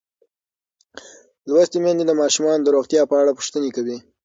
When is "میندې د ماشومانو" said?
1.83-2.63